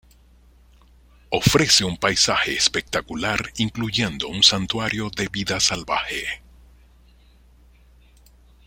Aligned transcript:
Ofrece 1.29 1.83
un 1.83 1.95
paisaje 1.95 2.55
espectacular 2.55 3.51
incluyendo 3.57 4.29
un 4.29 4.41
santuario 4.41 5.11
de 5.15 5.27
vida 5.27 5.59
salvaje. 5.59 6.41